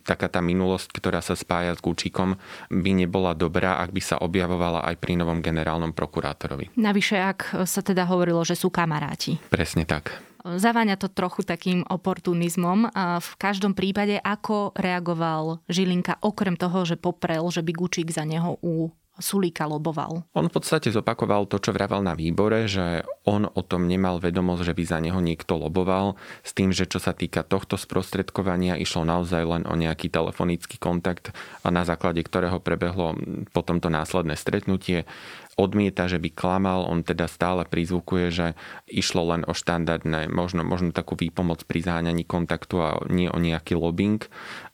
taká 0.02 0.26
tá 0.26 0.42
minulosť, 0.42 0.90
ktorá 0.90 1.22
sa 1.22 1.38
spája 1.38 1.78
s 1.78 1.86
Gučíkom, 1.86 2.42
by 2.74 2.92
nebola 2.98 3.38
dobrá, 3.38 3.78
ak 3.78 3.94
by 3.94 4.02
sa 4.02 4.18
objavovala 4.18 4.82
aj 4.90 4.98
pri 4.98 5.22
novom 5.22 5.46
generálnom 5.46 5.94
prokurátorovi. 5.94 6.74
Navyše, 6.74 7.22
ak 7.22 7.62
sa 7.70 7.86
teda 7.86 8.10
hovorilo, 8.10 8.42
že 8.42 8.58
sú 8.58 8.74
kamaráti. 8.74 9.38
Presne 9.54 9.86
tak. 9.86 10.18
Zaváňa 10.42 10.98
to 10.98 11.06
trochu 11.06 11.46
takým 11.46 11.86
oportunizmom. 11.86 12.90
V 13.22 13.32
každom 13.38 13.78
prípade, 13.78 14.18
ako 14.18 14.74
reagoval 14.74 15.62
Žilinka, 15.70 16.18
okrem 16.26 16.58
toho, 16.58 16.82
že 16.82 16.98
poprel, 16.98 17.46
že 17.54 17.62
by 17.62 17.70
Gučík 17.78 18.10
za 18.10 18.26
neho 18.26 18.58
u 18.66 18.90
Sulíka 19.20 19.68
loboval. 19.68 20.24
On 20.32 20.48
v 20.48 20.54
podstate 20.56 20.88
zopakoval 20.88 21.44
to, 21.52 21.60
čo 21.60 21.76
vravel 21.76 22.00
na 22.00 22.16
výbore, 22.16 22.66
že 22.72 23.04
on 23.28 23.44
o 23.44 23.62
tom 23.62 23.92
nemal 23.92 24.24
vedomosť, 24.24 24.72
že 24.72 24.74
by 24.78 24.84
za 24.88 25.00
neho 25.04 25.20
niekto 25.20 25.60
loboval, 25.60 26.16
s 26.42 26.56
tým, 26.56 26.72
že 26.72 26.88
čo 26.88 27.04
sa 27.04 27.12
týka 27.12 27.44
tohto 27.44 27.76
sprostredkovania, 27.76 28.80
išlo 28.80 29.04
naozaj 29.04 29.44
len 29.44 29.64
o 29.68 29.76
nejaký 29.76 30.08
telefonický 30.08 30.80
kontakt, 30.80 31.36
na 31.68 31.84
základe 31.84 32.24
ktorého 32.24 32.64
prebehlo 32.64 33.20
potom 33.52 33.84
to 33.84 33.92
následné 33.92 34.40
stretnutie 34.40 35.04
odmieta, 35.60 36.08
že 36.08 36.18
by 36.18 36.32
klamal, 36.32 36.88
on 36.88 37.04
teda 37.04 37.28
stále 37.28 37.68
prizvukuje, 37.68 38.32
že 38.32 38.48
išlo 38.88 39.36
len 39.36 39.42
o 39.44 39.54
štandardné, 39.54 40.32
možno, 40.32 40.64
možno 40.64 40.96
takú 40.96 41.20
výpomoc 41.20 41.68
pri 41.68 41.84
zháňaní 41.84 42.24
kontaktu 42.24 42.76
a 42.80 42.90
nie 43.12 43.28
o 43.28 43.38
nejaký 43.38 43.76
lobbying. 43.76 44.24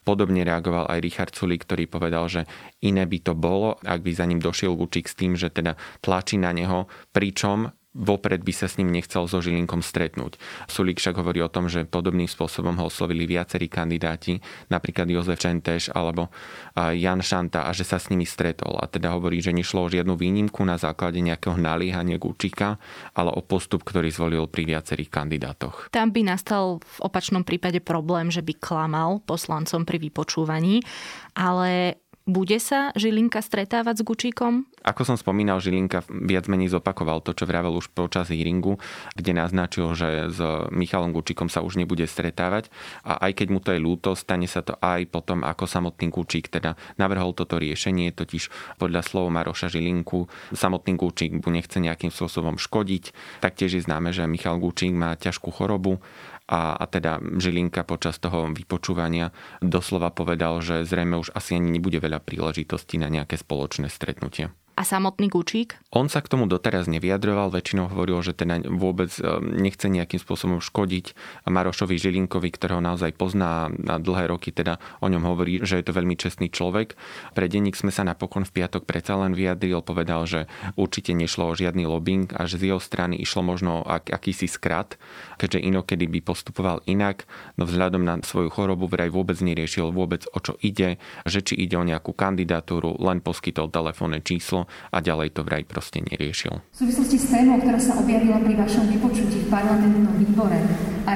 Podobne 0.08 0.48
reagoval 0.48 0.88
aj 0.88 1.04
Richard 1.04 1.36
Sulík, 1.36 1.68
ktorý 1.68 1.92
povedal, 1.92 2.32
že 2.32 2.42
iné 2.80 3.04
by 3.04 3.20
to 3.28 3.36
bolo, 3.36 3.76
ak 3.84 4.00
by 4.00 4.12
za 4.16 4.24
ním 4.24 4.40
došiel 4.40 4.72
Gučík 4.72 5.12
s 5.12 5.20
tým, 5.20 5.36
že 5.36 5.52
teda 5.52 5.76
tlačí 6.00 6.40
na 6.40 6.56
neho, 6.56 6.88
pričom 7.12 7.68
vopred 7.96 8.44
by 8.44 8.54
sa 8.54 8.68
s 8.70 8.78
ním 8.78 8.94
nechcel 8.94 9.26
so 9.26 9.42
Žilinkom 9.42 9.82
stretnúť. 9.82 10.38
Sulík 10.70 11.02
však 11.02 11.18
hovorí 11.18 11.42
o 11.42 11.50
tom, 11.50 11.66
že 11.66 11.88
podobným 11.88 12.30
spôsobom 12.30 12.78
ho 12.78 12.92
oslovili 12.92 13.26
viacerí 13.26 13.72
kandidáti, 13.72 14.38
napríklad 14.70 15.10
Jozef 15.10 15.42
Čenteš 15.42 15.90
alebo 15.96 16.30
Jan 16.78 17.26
Šanta 17.26 17.66
a 17.66 17.74
že 17.74 17.88
sa 17.88 17.98
s 17.98 18.14
nimi 18.14 18.28
stretol. 18.28 18.78
A 18.78 18.86
teda 18.86 19.18
hovorí, 19.18 19.42
že 19.42 19.50
nešlo 19.50 19.86
o 19.86 19.92
žiadnu 19.92 20.14
výnimku 20.14 20.62
na 20.62 20.78
základe 20.78 21.18
nejakého 21.24 21.58
naliehania 21.58 22.22
Gučíka, 22.22 22.78
ale 23.18 23.34
o 23.34 23.42
postup, 23.42 23.82
ktorý 23.82 24.14
zvolil 24.14 24.46
pri 24.46 24.78
viacerých 24.78 25.10
kandidátoch. 25.10 25.90
Tam 25.90 26.14
by 26.14 26.22
nastal 26.22 26.78
v 26.82 26.98
opačnom 27.02 27.42
prípade 27.42 27.82
problém, 27.82 28.30
že 28.30 28.46
by 28.46 28.54
klamal 28.62 29.26
poslancom 29.26 29.90
pri 29.90 29.98
vypočúvaní, 29.98 30.86
ale 31.34 31.98
bude 32.28 32.60
sa 32.60 32.92
Žilinka 32.94 33.40
stretávať 33.40 34.04
s 34.04 34.06
Gučíkom? 34.06 34.68
Ako 34.84 35.08
som 35.08 35.16
spomínal, 35.16 35.64
Žilinka 35.64 36.04
viac 36.12 36.52
menej 36.52 36.76
zopakoval 36.76 37.24
to, 37.24 37.32
čo 37.32 37.48
vravel 37.48 37.80
už 37.80 37.92
počas 37.96 38.28
hearingu, 38.28 38.76
kde 39.16 39.32
naznačil, 39.32 39.96
že 39.96 40.28
s 40.32 40.40
Michalom 40.70 41.16
Gučíkom 41.16 41.48
sa 41.48 41.64
už 41.64 41.80
nebude 41.80 42.04
stretávať 42.04 42.68
a 43.08 43.24
aj 43.28 43.32
keď 43.42 43.48
mu 43.48 43.60
to 43.64 43.72
je 43.72 43.80
ľúto, 43.80 44.14
stane 44.14 44.46
sa 44.46 44.60
to 44.60 44.76
aj 44.84 45.08
potom, 45.08 45.48
ako 45.48 45.64
samotný 45.64 46.12
Gučík 46.12 46.52
teda 46.52 46.76
navrhol 47.00 47.32
toto 47.32 47.56
riešenie, 47.56 48.12
totiž 48.12 48.76
podľa 48.76 49.02
slov 49.08 49.32
Maroša 49.32 49.72
Žilinku 49.72 50.28
samotný 50.52 51.00
Gučík 51.00 51.32
mu 51.40 51.50
nechce 51.50 51.80
nejakým 51.80 52.12
spôsobom 52.12 52.60
škodiť. 52.60 53.16
Taktiež 53.40 53.80
je 53.80 53.82
známe, 53.88 54.12
že 54.12 54.28
Michal 54.28 54.60
Gučík 54.60 54.92
má 54.92 55.16
ťažkú 55.16 55.48
chorobu 55.56 56.04
a, 56.48 56.80
a 56.80 56.86
teda 56.88 57.20
Žilinka 57.20 57.84
počas 57.84 58.18
toho 58.18 58.48
vypočúvania 58.56 59.36
doslova 59.60 60.10
povedal, 60.16 60.64
že 60.64 60.88
zrejme 60.88 61.20
už 61.20 61.36
asi 61.36 61.60
ani 61.60 61.76
nebude 61.76 62.00
veľa 62.00 62.24
príležitostí 62.24 62.96
na 62.98 63.12
nejaké 63.12 63.36
spoločné 63.36 63.92
stretnutie. 63.92 64.50
A 64.78 64.86
samotný 64.86 65.34
Gučík? 65.34 65.74
On 65.90 66.06
sa 66.06 66.22
k 66.22 66.30
tomu 66.30 66.46
doteraz 66.46 66.86
nevyjadroval, 66.86 67.50
väčšinou 67.50 67.90
hovoril, 67.90 68.22
že 68.22 68.38
teda 68.38 68.62
vôbec 68.70 69.10
e, 69.18 69.26
nechce 69.42 69.90
nejakým 69.90 70.22
spôsobom 70.22 70.62
škodiť 70.62 71.18
Marošovi 71.50 71.98
Žilinkovi, 71.98 72.54
ktorého 72.54 72.78
naozaj 72.78 73.18
pozná 73.18 73.74
na 73.74 73.98
dlhé 73.98 74.30
roky, 74.30 74.54
teda 74.54 74.78
o 75.02 75.10
ňom 75.10 75.26
hovorí, 75.26 75.66
že 75.66 75.82
je 75.82 75.86
to 75.90 75.98
veľmi 75.98 76.14
čestný 76.14 76.54
človek. 76.54 76.94
Pre 77.34 77.46
denník 77.50 77.74
sme 77.74 77.90
sa 77.90 78.06
napokon 78.06 78.46
v 78.46 78.54
piatok 78.54 78.86
predsa 78.86 79.18
len 79.18 79.34
vyjadril, 79.34 79.82
povedal, 79.82 80.30
že 80.30 80.46
určite 80.78 81.18
nešlo 81.18 81.50
o 81.50 81.58
žiadny 81.58 81.90
lobbying 81.90 82.30
a 82.38 82.46
že 82.46 82.62
z 82.62 82.70
jeho 82.70 82.78
strany 82.78 83.18
išlo 83.18 83.42
možno 83.42 83.82
ak, 83.82 84.14
akýsi 84.14 84.46
skrat, 84.46 85.02
keďže 85.42 85.58
inokedy 85.58 86.06
by 86.06 86.22
postupoval 86.22 86.86
inak, 86.86 87.26
no 87.58 87.66
vzhľadom 87.66 88.06
na 88.06 88.22
svoju 88.22 88.54
chorobu 88.54 88.86
vraj 88.86 89.10
vôbec 89.10 89.42
neriešil 89.42 89.90
vôbec 89.90 90.30
o 90.30 90.38
čo 90.38 90.54
ide, 90.62 91.02
že 91.26 91.42
či 91.42 91.58
ide 91.58 91.82
o 91.82 91.88
nejakú 91.88 92.14
kandidatúru, 92.14 93.02
len 93.02 93.26
poskytol 93.26 93.74
telefónne 93.74 94.22
číslo 94.22 94.67
a 94.94 94.98
ďalej 95.02 95.34
to 95.34 95.42
vraj 95.48 95.64
proste 95.68 96.04
neriešil. 96.04 96.62
V 96.74 96.78
súvislosti 96.78 97.18
s 97.18 97.32
témou, 97.32 97.58
ktorá 97.60 97.80
sa 97.82 97.98
objavila 97.98 98.38
pri 98.44 98.54
vašom 98.60 98.86
vypočutí 98.92 99.46
v 99.46 99.52
parlamentnom 99.52 100.16
výbore 100.20 100.60
a 101.08 101.12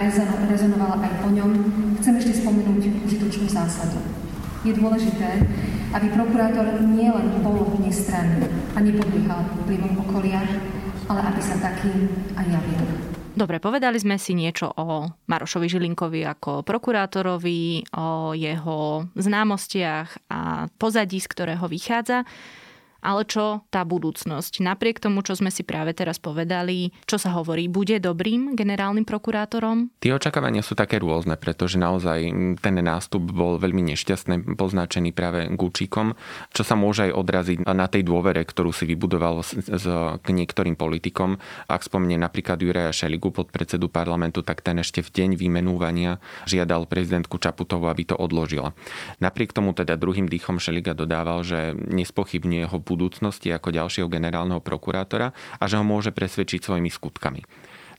rezonovala 0.49 0.97
aj 1.03 1.13
po 1.21 1.29
ňom, 1.31 1.49
chcem 1.99 2.13
ešte 2.17 2.41
spomenúť 2.41 3.05
užitočnú 3.05 3.47
zásadu. 3.51 3.99
Je 4.61 4.77
dôležité, 4.77 5.41
aby 5.91 6.07
prokurátor 6.13 6.85
nielen 6.85 7.41
bol 7.41 7.65
nestranný 7.81 8.45
a 8.73 8.79
nepodliehal 8.79 9.41
vplyvom 9.65 10.05
okolia, 10.05 10.45
ale 11.09 11.19
aby 11.33 11.41
sa 11.41 11.57
takým 11.57 12.07
aj 12.37 12.45
javil. 12.45 12.85
Dobre, 13.31 13.63
povedali 13.63 13.95
sme 13.95 14.19
si 14.19 14.35
niečo 14.35 14.75
o 14.75 15.07
Marošovi 15.07 15.65
Žilinkovi 15.65 16.27
ako 16.27 16.67
prokurátorovi, 16.67 17.89
o 17.95 18.35
jeho 18.35 19.07
známostiach 19.15 20.27
a 20.27 20.67
pozadí, 20.75 21.17
z 21.23 21.31
ktorého 21.31 21.65
vychádza. 21.65 22.27
Ale 23.01 23.25
čo 23.25 23.65
tá 23.73 23.81
budúcnosť? 23.81 24.61
Napriek 24.61 25.01
tomu, 25.01 25.25
čo 25.25 25.33
sme 25.33 25.49
si 25.49 25.65
práve 25.65 25.97
teraz 25.97 26.21
povedali, 26.21 26.93
čo 27.09 27.17
sa 27.17 27.33
hovorí, 27.33 27.65
bude 27.65 27.97
dobrým 27.97 28.53
generálnym 28.53 29.03
prokurátorom? 29.03 29.89
Tie 29.97 30.13
očakávania 30.13 30.61
sú 30.61 30.77
také 30.77 31.01
rôzne, 31.01 31.35
pretože 31.35 31.81
naozaj 31.81 32.19
ten 32.61 32.75
nástup 32.77 33.33
bol 33.33 33.57
veľmi 33.57 33.93
nešťastný, 33.93 34.53
poznačený 34.53 35.11
práve 35.11 35.49
Gučíkom, 35.49 36.13
čo 36.53 36.61
sa 36.61 36.77
môže 36.77 37.09
aj 37.09 37.17
odraziť 37.17 37.57
na 37.65 37.89
tej 37.89 38.05
dôvere, 38.05 38.45
ktorú 38.45 38.69
si 38.69 38.85
vybudoval 38.85 39.41
s, 39.41 39.57
s, 39.57 39.85
k 40.21 40.27
niektorým 40.29 40.77
politikom. 40.77 41.41
Ak 41.65 41.81
spomeniem 41.81 42.21
napríklad 42.21 42.61
Juraja 42.61 42.93
Šeligu, 42.93 43.33
podpredsedu 43.33 43.89
parlamentu, 43.89 44.45
tak 44.45 44.61
ten 44.61 44.77
ešte 44.77 45.01
v 45.01 45.09
deň 45.09 45.29
vymenúvania 45.41 46.21
žiadal 46.45 46.85
prezidentku 46.85 47.41
Čaputovu, 47.41 47.89
aby 47.89 48.13
to 48.13 48.15
odložila. 48.15 48.77
Napriek 49.17 49.57
tomu 49.57 49.73
teda 49.73 49.97
druhým 49.97 50.29
dýchom 50.29 50.61
Šeliga 50.61 50.93
dodával, 50.93 51.41
že 51.41 51.73
nespochybňuje 51.73 52.65
ho 52.69 52.77
budúcnosti 52.91 53.47
ako 53.55 53.71
ďalšieho 53.71 54.11
generálneho 54.11 54.59
prokurátora 54.59 55.31
a 55.31 55.63
že 55.65 55.79
ho 55.79 55.85
môže 55.87 56.11
presvedčiť 56.11 56.59
svojimi 56.59 56.91
skutkami. 56.91 57.41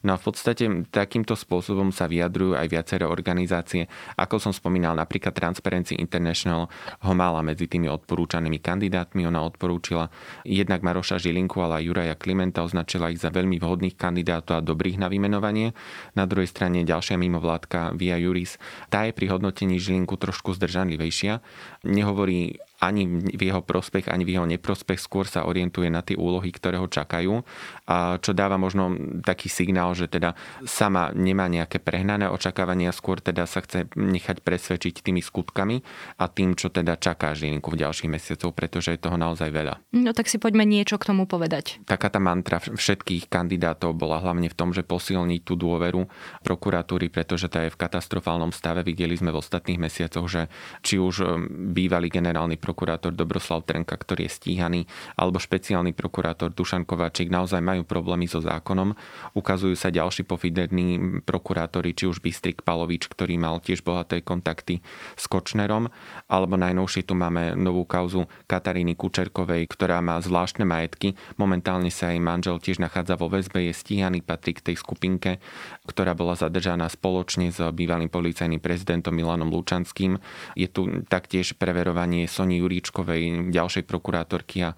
No 0.03 0.11
a 0.11 0.19
v 0.19 0.23
podstate 0.27 0.67
takýmto 0.91 1.31
spôsobom 1.31 1.95
sa 1.95 2.11
vyjadrujú 2.11 2.59
aj 2.59 2.67
viaceré 2.67 3.07
organizácie. 3.07 3.87
Ako 4.19 4.35
som 4.35 4.51
spomínal, 4.51 4.99
napríklad 4.99 5.31
Transparency 5.31 5.95
International 5.95 6.67
ho 7.07 7.13
mala 7.15 7.39
medzi 7.39 7.71
tými 7.71 7.87
odporúčanými 7.87 8.59
kandidátmi. 8.59 9.23
Ona 9.23 9.39
odporúčila 9.39 10.11
jednak 10.43 10.83
Maroša 10.83 11.23
Žilinku, 11.23 11.63
ale 11.63 11.79
aj 11.79 11.83
Juraja 11.87 12.15
Klimenta, 12.19 12.67
označila 12.67 13.15
ich 13.15 13.23
za 13.23 13.31
veľmi 13.31 13.63
vhodných 13.63 13.95
kandidátov 13.95 14.59
a 14.59 14.65
dobrých 14.67 14.99
na 14.99 15.07
vymenovanie. 15.07 15.71
Na 16.19 16.27
druhej 16.27 16.51
strane 16.51 16.83
ďalšia 16.83 17.15
mimovládka 17.15 17.95
Via 17.95 18.19
Juris, 18.19 18.59
tá 18.91 19.07
je 19.07 19.15
pri 19.15 19.31
hodnotení 19.31 19.79
Žilinku 19.79 20.19
trošku 20.19 20.51
zdržanlivejšia. 20.51 21.39
Nehovorí 21.87 22.59
ani 22.83 23.07
v 23.31 23.41
jeho 23.47 23.63
prospech, 23.63 24.11
ani 24.11 24.27
v 24.27 24.35
jeho 24.35 24.47
neprospech, 24.47 24.99
skôr 24.99 25.23
sa 25.23 25.47
orientuje 25.47 25.87
na 25.87 26.03
tie 26.03 26.19
úlohy, 26.19 26.51
ktoré 26.51 26.75
ho 26.75 26.91
čakajú 26.91 27.39
a 27.87 28.19
čo 28.19 28.35
dáva 28.35 28.59
možno 28.59 28.91
taký 29.23 29.47
signál, 29.47 29.95
že 29.95 30.11
teda 30.11 30.35
sama 30.67 31.15
nemá 31.15 31.47
nejaké 31.47 31.79
prehnané 31.79 32.27
očakávania, 32.27 32.91
skôr 32.91 33.23
teda 33.23 33.47
sa 33.47 33.63
chce 33.63 33.87
nechať 33.95 34.43
presvedčiť 34.43 34.99
tými 34.99 35.23
skutkami 35.23 35.79
a 36.19 36.27
tým, 36.27 36.59
čo 36.59 36.67
teda 36.67 36.99
čaká 36.99 37.31
Žilinku 37.31 37.71
v 37.71 37.87
ďalších 37.87 38.11
mesiacov, 38.11 38.51
pretože 38.51 38.91
je 38.91 38.99
toho 38.99 39.15
naozaj 39.15 39.47
veľa. 39.47 39.79
No 39.95 40.11
tak 40.11 40.27
si 40.27 40.35
poďme 40.35 40.67
niečo 40.67 40.99
k 40.99 41.07
tomu 41.13 41.23
povedať. 41.23 41.79
Taká 41.87 42.11
tá 42.11 42.19
mantra 42.19 42.59
všetkých 42.59 43.31
kandidátov 43.31 43.95
bola 43.95 44.19
hlavne 44.19 44.51
v 44.51 44.57
tom, 44.57 44.75
že 44.75 44.83
posilniť 44.83 45.41
tú 45.45 45.55
dôveru 45.55 46.05
prokuratúry, 46.43 47.07
pretože 47.07 47.47
tá 47.47 47.63
je 47.63 47.71
v 47.71 47.79
katastrofálnom 47.79 48.51
stave. 48.51 48.83
Videli 48.83 49.15
sme 49.15 49.31
v 49.31 49.39
ostatných 49.39 49.79
mesiacoch, 49.79 50.25
že 50.27 50.41
či 50.81 50.97
už 50.97 51.15
um, 51.23 51.27
bývalý 51.71 52.09
generálny 52.09 52.57
prokurátor 52.57 52.72
Dobroslav 53.13 53.63
Trnka, 53.63 53.95
ktorý 53.95 54.25
je 54.27 54.35
stíhaný, 54.35 54.81
alebo 55.15 55.37
špeciálny 55.39 55.93
prokurátor 55.93 56.51
Dušan 56.51 56.83
Kováčik 56.83 57.29
naozaj 57.29 57.61
majú 57.61 57.85
problémy 57.85 58.25
so 58.25 58.41
zákonom. 58.41 58.97
Ukazujú 59.37 59.77
sa 59.77 59.93
ďalší 59.93 60.25
pofiderní 60.25 61.21
prokurátori, 61.23 61.93
či 61.93 62.09
už 62.09 62.19
Bystrik 62.19 62.65
Palovič, 62.65 63.05
ktorý 63.05 63.37
mal 63.37 63.61
tiež 63.61 63.85
bohaté 63.85 64.25
kontakty 64.25 64.81
s 65.13 65.29
Kočnerom, 65.29 65.93
alebo 66.25 66.57
najnovšie 66.57 67.05
tu 67.05 67.13
máme 67.13 67.53
novú 67.53 67.85
kauzu 67.85 68.25
Kataríny 68.49 68.97
Kučerkovej, 68.97 69.69
ktorá 69.69 70.01
má 70.01 70.17
zvláštne 70.17 70.65
majetky. 70.65 71.13
Momentálne 71.37 71.93
sa 71.93 72.09
jej 72.09 72.23
manžel 72.23 72.57
tiež 72.57 72.81
nachádza 72.81 73.19
vo 73.19 73.29
väzbe, 73.29 73.69
je 73.69 73.73
stíhaný, 73.75 74.25
patrí 74.25 74.57
k 74.57 74.73
tej 74.73 74.79
skupinke, 74.79 75.37
ktorá 75.85 76.17
bola 76.17 76.33
zadržaná 76.33 76.87
spoločne 76.87 77.51
s 77.51 77.59
bývalým 77.59 78.07
policajným 78.07 78.63
prezidentom 78.63 79.11
Milanom 79.11 79.51
Lučanským. 79.51 80.17
Je 80.55 80.71
tu 80.71 80.87
taktiež 81.11 81.59
preverovanie 81.59 82.25
Soni 82.31 82.62
Juríčkovej, 82.63 83.51
ďalšej 83.51 83.83
prokurátorky 83.83 84.63
a 84.63 84.71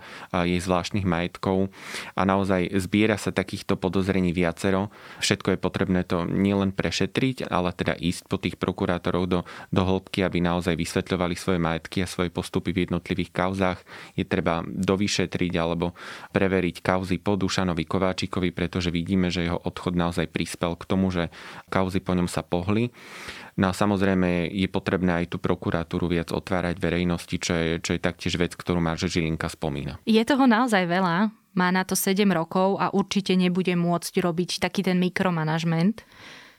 jej 0.43 0.57
zvláštnych 0.57 1.05
majetkov. 1.05 1.69
A 2.17 2.25
naozaj 2.25 2.73
zbiera 2.81 3.15
sa 3.21 3.29
takýchto 3.29 3.77
podozrení 3.77 4.33
viacero. 4.33 4.89
Všetko 5.21 5.55
je 5.55 5.59
potrebné 5.61 6.01
to 6.03 6.25
nielen 6.25 6.73
prešetriť, 6.73 7.45
ale 7.47 7.69
teda 7.71 7.93
ísť 7.93 8.25
po 8.25 8.41
tých 8.41 8.57
prokurátorov 8.57 9.23
do, 9.29 9.39
do 9.69 9.81
hĺbky, 9.85 10.25
aby 10.25 10.41
naozaj 10.41 10.73
vysvetľovali 10.73 11.35
svoje 11.37 11.59
majetky 11.61 12.01
a 12.01 12.09
svoje 12.09 12.33
postupy 12.33 12.73
v 12.73 12.89
jednotlivých 12.89 13.31
kauzách. 13.31 13.79
Je 14.17 14.25
treba 14.25 14.65
dovyšetriť 14.65 15.53
alebo 15.55 15.93
preveriť 16.33 16.81
kauzy 16.81 17.21
po 17.21 17.37
Dušanovi 17.37 17.85
Kováčikovi, 17.85 18.49
pretože 18.49 18.89
vidíme, 18.89 19.29
že 19.29 19.45
jeho 19.45 19.61
odchod 19.61 19.93
naozaj 19.93 20.31
prispel 20.33 20.73
k 20.73 20.87
tomu, 20.89 21.13
že 21.13 21.29
kauzy 21.69 22.01
po 22.01 22.17
ňom 22.17 22.25
sa 22.25 22.41
pohli. 22.41 22.89
No 23.55 23.71
a 23.71 23.73
samozrejme 23.73 24.51
je 24.51 24.67
potrebné 24.67 25.23
aj 25.23 25.31
tú 25.31 25.37
prokuratúru 25.39 26.11
viac 26.11 26.35
otvárať 26.35 26.75
verejnosti, 26.75 27.35
čo 27.39 27.55
je, 27.55 27.64
čo 27.81 27.95
je 27.95 28.00
taktiež 28.01 28.38
vec, 28.39 28.53
ktorú 28.53 28.81
Marže 28.81 29.10
Žilinka 29.12 29.50
spomína. 29.51 30.01
Je 30.07 30.22
toho 30.22 30.45
naozaj 30.45 30.86
veľa. 30.86 31.31
Má 31.55 31.72
na 31.72 31.88
to 31.88 31.95
7 31.95 32.27
rokov 32.36 32.75
a 32.84 32.91
určite 32.91 33.31
nebude 33.39 33.72
môcť 33.79 34.13
robiť 34.19 34.60
taký 34.60 34.84
ten 34.84 35.00
mikromanažment. 35.00 36.03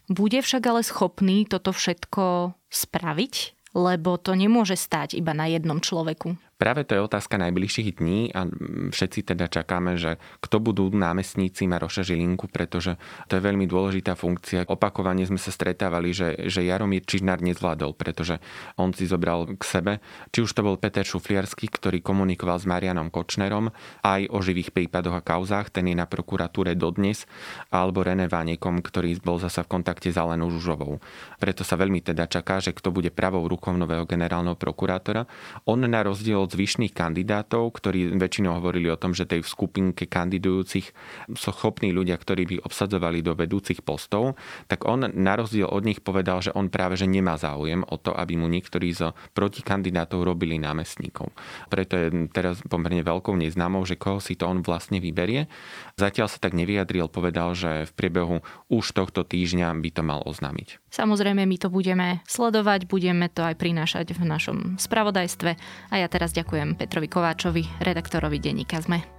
Bude 0.08 0.40
však 0.40 0.62
ale 0.64 0.80
schopný 0.86 1.44
toto 1.44 1.74
všetko 1.74 2.56
spraviť, 2.72 3.34
lebo 3.76 4.16
to 4.16 4.32
nemôže 4.32 4.78
stať 4.78 5.20
iba 5.20 5.36
na 5.36 5.50
jednom 5.52 5.82
človeku. 5.82 6.38
Práve 6.56 6.88
to 6.88 6.96
je 6.96 7.04
otázka 7.04 7.36
najbližších 7.36 8.00
dní 8.00 8.32
a 8.32 8.48
všetci 8.88 9.28
teda 9.28 9.44
čakáme, 9.44 10.00
že 10.00 10.16
kto 10.40 10.56
budú 10.56 10.88
námestníci 10.88 11.68
Maroša 11.68 12.00
Žilinku, 12.00 12.48
pretože 12.48 12.96
to 13.28 13.36
je 13.36 13.44
veľmi 13.44 13.68
dôležitá 13.68 14.16
funkcia. 14.16 14.64
Opakovane 14.64 15.28
sme 15.28 15.36
sa 15.36 15.52
stretávali, 15.52 16.16
že, 16.16 16.48
že 16.48 16.64
Jaromír 16.64 17.04
Čižnár 17.04 17.44
nezvládol, 17.44 17.92
pretože 17.92 18.40
on 18.80 18.96
si 18.96 19.04
zobral 19.04 19.52
k 19.52 19.62
sebe, 19.68 19.92
či 20.32 20.40
už 20.40 20.56
to 20.56 20.64
bol 20.64 20.80
Peter 20.80 21.04
Šufliarsky, 21.04 21.68
ktorý 21.68 22.00
komunikoval 22.00 22.56
s 22.56 22.64
Marianom 22.64 23.12
Kočnerom 23.12 23.68
aj 24.00 24.32
o 24.32 24.40
živých 24.40 24.72
prípadoch 24.72 25.20
a 25.20 25.20
kauzách, 25.20 25.68
ten 25.68 25.92
je 25.92 25.96
na 25.98 26.08
prokuratúre 26.08 26.72
dodnes, 26.72 27.28
alebo 27.68 28.00
René 28.00 28.32
Vanekom, 28.32 28.80
ktorý 28.80 29.20
bol 29.20 29.36
zasa 29.36 29.60
v 29.60 29.76
kontakte 29.76 30.08
s 30.08 30.16
Alenou 30.16 30.48
Žužovou. 30.48 31.04
Preto 31.36 31.68
sa 31.68 31.76
veľmi 31.76 32.00
teda 32.00 32.24
čaká, 32.24 32.64
že 32.64 32.72
kto 32.72 32.96
bude 32.96 33.12
pravou 33.12 33.44
rukou 33.44 33.76
nového 33.76 34.08
generálneho 34.08 34.56
prokurátora. 34.56 35.28
On 35.68 35.76
na 35.76 36.00
rozdiel 36.00 36.45
od 36.46 36.54
zvyšných 36.54 36.94
kandidátov, 36.94 37.74
ktorí 37.74 38.14
väčšinou 38.14 38.62
hovorili 38.62 38.86
o 38.86 39.00
tom, 39.00 39.10
že 39.10 39.26
tej 39.26 39.42
v 39.42 39.50
skupinke 39.50 40.06
kandidujúcich 40.06 40.86
sú 41.34 41.50
schopní 41.50 41.90
ľudia, 41.90 42.14
ktorí 42.14 42.46
by 42.46 42.56
obsadzovali 42.62 43.26
do 43.26 43.34
vedúcich 43.34 43.82
postov, 43.82 44.38
tak 44.70 44.86
on 44.86 45.10
na 45.10 45.34
rozdiel 45.34 45.66
od 45.66 45.82
nich 45.82 45.98
povedal, 45.98 46.38
že 46.38 46.54
on 46.54 46.70
práve 46.70 46.94
že 46.94 47.10
nemá 47.10 47.34
záujem 47.34 47.82
o 47.82 47.96
to, 47.98 48.14
aby 48.14 48.38
mu 48.38 48.46
niektorí 48.46 48.94
zo 48.94 49.18
protikandidátov 49.34 50.22
robili 50.22 50.62
námestníkov. 50.62 51.34
Preto 51.66 51.98
je 51.98 52.30
teraz 52.30 52.62
pomerne 52.62 53.02
veľkou 53.02 53.34
neznámou, 53.34 53.82
že 53.82 53.98
koho 53.98 54.22
si 54.22 54.38
to 54.38 54.46
on 54.46 54.62
vlastne 54.62 55.02
vyberie. 55.02 55.50
Zatiaľ 55.98 56.30
sa 56.30 56.38
tak 56.38 56.54
nevyjadril, 56.54 57.10
povedal, 57.10 57.56
že 57.56 57.88
v 57.88 57.92
priebehu 57.96 58.36
už 58.70 58.94
tohto 58.94 59.26
týždňa 59.26 59.74
by 59.80 59.90
to 59.90 60.02
mal 60.04 60.20
oznámiť. 60.22 60.78
Samozrejme, 60.92 61.44
my 61.44 61.56
to 61.56 61.68
budeme 61.72 62.20
sledovať, 62.28 62.88
budeme 62.88 63.28
to 63.32 63.44
aj 63.44 63.56
prinášať 63.56 64.16
v 64.16 64.22
našom 64.24 64.58
spravodajstve 64.76 65.50
a 65.90 65.94
ja 65.96 66.08
teraz 66.08 66.35
ďakujem 66.36 66.76
Petrovi 66.76 67.08
Kováčovi, 67.08 67.64
redaktorovi 67.80 68.36
denníka 68.36 68.76
ZME. 68.84 69.16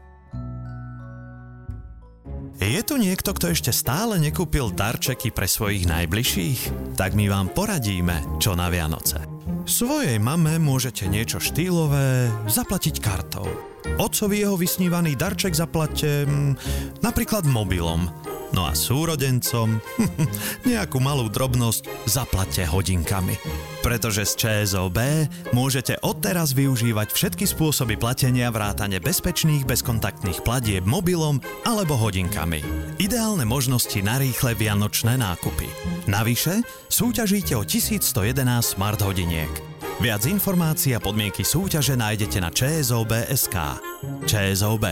Je 2.57 2.81
tu 2.81 2.97
niekto, 2.97 3.37
kto 3.37 3.53
ešte 3.53 3.69
stále 3.69 4.17
nekúpil 4.17 4.73
darčeky 4.73 5.29
pre 5.29 5.45
svojich 5.45 5.85
najbližších? 5.85 6.59
Tak 6.97 7.13
my 7.13 7.29
vám 7.29 7.53
poradíme, 7.53 8.41
čo 8.41 8.57
na 8.57 8.69
Vianoce. 8.73 9.21
Svojej 9.67 10.17
mame 10.17 10.57
môžete 10.57 11.05
niečo 11.05 11.37
štýlové 11.37 12.33
zaplatiť 12.49 12.95
kartou. 12.97 13.45
Otcovi 14.01 14.41
jeho 14.41 14.57
vysnívaný 14.57 15.13
darček 15.13 15.53
zaplatte 15.53 16.25
hm, 16.25 16.55
napríklad 17.05 17.45
mobilom 17.45 18.09
No 18.55 18.63
a 18.63 18.71
súrodencom 18.75 19.79
nejakú 20.69 20.97
malú 21.03 21.27
drobnosť 21.27 22.07
zaplate 22.07 22.63
hodinkami. 22.63 23.35
Pretože 23.83 24.27
z 24.27 24.33
ČSOB 24.35 24.97
môžete 25.51 25.99
odteraz 26.03 26.51
využívať 26.55 27.11
všetky 27.11 27.45
spôsoby 27.47 27.95
platenia 27.95 28.51
vrátane 28.51 28.99
bezpečných 28.99 29.63
bezkontaktných 29.67 30.43
platieb 30.43 30.83
mobilom 30.83 31.39
alebo 31.67 31.95
hodinkami. 31.95 32.63
Ideálne 32.99 33.43
možnosti 33.47 33.99
na 34.03 34.19
rýchle 34.19 34.55
vianočné 34.55 35.19
nákupy. 35.19 35.67
Navyše 36.07 36.63
súťažíte 36.91 37.55
o 37.55 37.63
1111 37.63 38.43
smart 38.63 38.99
hodiniek. 39.03 39.51
Viac 39.97 40.29
informácií 40.29 40.93
a 40.93 41.01
podmienky 41.01 41.41
súťaže 41.41 41.97
nájdete 41.97 42.37
na 42.37 42.53
ČSOB.sk. 42.53 43.55
ČSOB. 44.29 44.85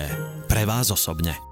Pre 0.50 0.64
vás 0.66 0.90
osobne. 0.90 1.45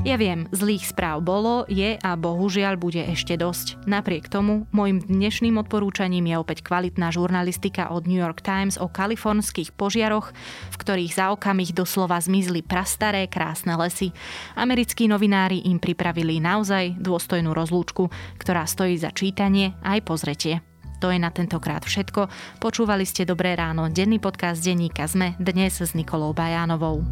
Ja 0.00 0.16
viem, 0.16 0.48
zlých 0.48 0.88
správ 0.88 1.20
bolo, 1.20 1.68
je 1.68 2.00
a 2.00 2.10
bohužiaľ 2.16 2.80
bude 2.80 3.04
ešte 3.04 3.36
dosť. 3.36 3.84
Napriek 3.84 4.32
tomu, 4.32 4.64
môjim 4.72 4.96
dnešným 4.96 5.60
odporúčaním 5.60 6.24
je 6.24 6.40
opäť 6.40 6.64
kvalitná 6.64 7.12
žurnalistika 7.12 7.92
od 7.92 8.08
New 8.08 8.16
York 8.16 8.40
Times 8.40 8.80
o 8.80 8.88
kalifornských 8.88 9.76
požiaroch, 9.76 10.32
v 10.72 10.76
ktorých 10.80 11.12
za 11.12 11.36
okamih 11.36 11.76
doslova 11.76 12.16
zmizli 12.16 12.64
prastaré 12.64 13.28
krásne 13.28 13.76
lesy. 13.76 14.08
Americkí 14.56 15.04
novinári 15.04 15.68
im 15.68 15.76
pripravili 15.76 16.40
naozaj 16.40 16.96
dôstojnú 16.96 17.52
rozlúčku, 17.52 18.08
ktorá 18.40 18.64
stojí 18.64 18.96
za 18.96 19.12
čítanie 19.12 19.76
aj 19.84 20.00
pozretie. 20.00 20.64
To 21.04 21.12
je 21.12 21.20
na 21.20 21.28
tentokrát 21.28 21.84
všetko. 21.84 22.32
Počúvali 22.56 23.04
ste 23.04 23.28
Dobré 23.28 23.52
ráno, 23.52 23.92
denný 23.92 24.16
podcast 24.16 24.64
denníka 24.64 25.04
ZME 25.04 25.36
dnes 25.36 25.76
s 25.76 25.92
Nikolou 25.92 26.32
Bajánovou. 26.32 27.04